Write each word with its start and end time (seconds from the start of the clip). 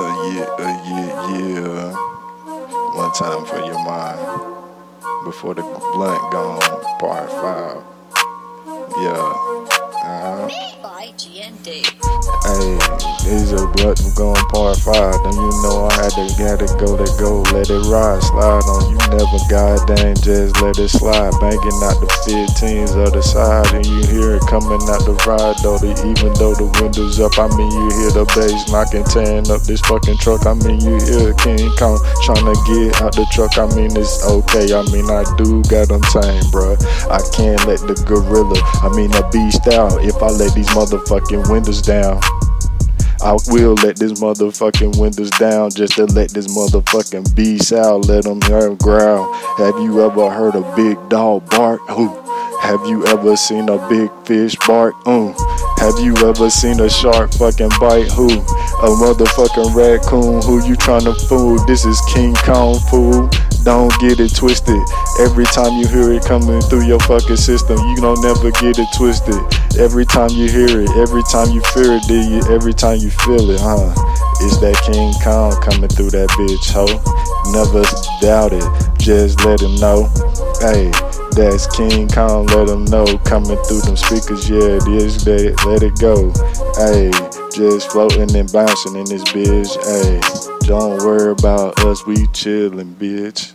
A 0.00 0.32
year, 0.32 0.48
a 0.58 0.70
year, 0.88 1.58
year. 1.58 1.92
One 2.96 3.12
time 3.12 3.44
for 3.44 3.58
your 3.58 3.78
mind. 3.84 4.20
Before 5.24 5.54
the 5.54 5.62
blunt 5.62 6.32
gone, 6.32 6.60
part 6.98 7.30
five. 7.30 7.82
Yeah. 8.96 9.60
Uh-huh. 10.02 10.48
by 10.82 11.12
GND. 11.16 11.84
Hey, 12.44 13.09
it's 13.26 13.52
a 13.52 13.66
blunt 13.76 14.00
going 14.16 14.44
part 14.50 14.78
five. 14.78 15.16
Then 15.24 15.34
you 15.34 15.52
know 15.62 15.88
I 15.88 15.94
had 15.94 16.12
to 16.16 16.26
gotta 16.38 16.68
go 16.78 16.96
to 16.96 17.08
go, 17.18 17.42
let 17.52 17.68
it 17.68 17.84
ride, 17.88 18.22
slide 18.22 18.64
on 18.64 18.90
you 18.90 19.00
never 19.10 19.40
goddamn 19.50 20.16
just 20.22 20.60
let 20.62 20.78
it 20.78 20.88
slide. 20.88 21.32
Banging 21.40 21.80
out 21.82 21.98
the 21.98 22.08
15s 22.26 22.94
other 22.96 23.22
side, 23.22 23.66
and 23.74 23.86
you 23.86 24.00
hear 24.06 24.36
it 24.36 24.44
coming 24.46 24.82
out 24.90 25.02
the 25.04 25.14
ride 25.26 25.56
though. 25.62 25.78
The, 25.78 25.92
even 26.06 26.32
though 26.38 26.54
the 26.54 26.68
windows 26.80 27.20
up, 27.20 27.36
I 27.38 27.48
mean 27.56 27.70
you 27.70 27.86
hear 27.98 28.12
the 28.14 28.24
bass 28.36 28.70
knocking, 28.70 29.04
tearing 29.04 29.48
up 29.50 29.62
this 29.64 29.80
fucking 29.84 30.18
truck. 30.18 30.46
I 30.46 30.54
mean 30.54 30.80
you 30.80 30.96
hear 31.02 31.34
King 31.42 31.70
Kong 31.76 31.98
trying 32.24 32.46
to 32.46 32.56
get 32.68 33.00
out 33.02 33.14
the 33.14 33.26
truck. 33.34 33.58
I 33.58 33.66
mean 33.74 33.92
it's 33.96 34.22
okay. 34.24 34.70
I 34.72 34.82
mean 34.90 35.08
I 35.10 35.26
do 35.36 35.62
got 35.66 35.90
them 35.90 36.02
tame, 36.14 36.44
bruh. 36.54 36.78
I 37.10 37.20
can't 37.34 37.60
let 37.66 37.82
the 37.86 37.96
gorilla, 38.06 38.58
I 38.82 38.88
mean 38.94 39.10
the 39.10 39.26
beast 39.34 39.66
out. 39.68 40.02
If 40.04 40.22
I 40.22 40.30
let 40.30 40.54
these 40.54 40.70
motherfucking 40.70 41.50
windows 41.50 41.82
down. 41.82 42.20
I 43.22 43.36
will 43.48 43.74
let 43.74 43.96
this 43.96 44.12
motherfucking 44.12 44.98
windows 44.98 45.30
down 45.30 45.70
just 45.70 45.94
to 45.94 46.06
let 46.06 46.30
this 46.30 46.46
motherfucking 46.56 47.34
beast 47.36 47.72
out. 47.72 48.06
Let 48.06 48.24
them 48.24 48.40
hear 48.42 48.68
him 48.68 48.76
growl. 48.76 49.32
Have 49.58 49.74
you 49.82 50.02
ever 50.02 50.30
heard 50.30 50.54
a 50.54 50.62
big 50.74 50.96
dog 51.10 51.48
bark? 51.50 51.80
Who? 51.90 52.08
Have 52.60 52.80
you 52.86 53.06
ever 53.06 53.36
seen 53.36 53.68
a 53.68 53.76
big 53.88 54.10
fish 54.24 54.56
bark? 54.66 54.94
Ooh. 55.06 55.34
Have 55.78 55.98
you 56.00 56.16
ever 56.28 56.48
seen 56.48 56.80
a 56.80 56.88
shark 56.88 57.32
fucking 57.34 57.70
bite? 57.78 58.10
Who? 58.12 58.28
A 58.30 58.88
motherfucking 58.96 59.74
raccoon? 59.74 60.40
Who 60.42 60.66
you 60.66 60.76
trying 60.76 61.04
to 61.04 61.14
fool? 61.14 61.62
This 61.66 61.84
is 61.84 62.00
King 62.14 62.34
Kong, 62.36 62.78
fool. 62.90 63.28
Don't 63.64 63.92
get 64.00 64.20
it 64.20 64.34
twisted. 64.34 64.80
Every 65.20 65.44
time 65.44 65.76
you 65.76 65.86
hear 65.86 66.12
it 66.12 66.24
coming 66.24 66.60
through 66.62 66.86
your 66.86 67.00
fucking 67.00 67.36
system, 67.36 67.76
you 67.90 67.96
don't 67.96 68.20
never 68.22 68.50
get 68.52 68.78
it 68.78 68.88
twisted. 68.96 69.36
Every 69.78 70.06
time 70.06 70.30
you 70.30 70.48
hear 70.48 70.80
it, 70.80 70.90
every 70.96 71.22
time 71.30 71.50
you 71.50 71.60
fear 71.76 72.00
it, 72.00 72.08
you? 72.08 72.40
Every 72.54 72.72
time 72.72 72.98
you 72.98 73.10
feel 73.10 73.50
it, 73.50 73.60
huh? 73.60 73.92
It's 74.40 74.56
that 74.64 74.80
King 74.88 75.12
Kong 75.22 75.52
coming 75.60 75.90
through 75.90 76.10
that 76.16 76.28
bitch, 76.40 76.72
ho. 76.72 76.88
Never 77.52 77.84
doubt 78.24 78.52
it, 78.56 78.64
just 78.98 79.44
let 79.44 79.60
him 79.60 79.76
know. 79.76 80.08
Hey, 80.64 80.90
that's 81.36 81.68
King 81.76 82.08
Kong, 82.08 82.46
let 82.46 82.68
him 82.68 82.86
know. 82.86 83.04
Coming 83.28 83.58
through 83.64 83.82
them 83.82 83.96
speakers, 83.96 84.48
yeah, 84.48 84.80
it 84.80 84.88
is, 84.88 85.26
let 85.26 85.40
it, 85.40 85.64
let 85.66 85.82
it 85.82 85.98
go. 86.00 86.32
Hey, 86.80 87.12
just 87.52 87.92
floating 87.92 88.34
and 88.34 88.50
bouncing 88.50 88.96
in 88.96 89.04
this 89.04 89.24
bitch, 89.24 89.76
hey. 89.84 90.49
Don't 90.70 91.02
worry 91.02 91.32
about 91.32 91.84
us, 91.84 92.06
we 92.06 92.14
chillin', 92.28 92.94
bitch. 92.94 93.54